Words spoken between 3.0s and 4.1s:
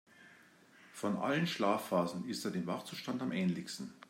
am ähnlichsten.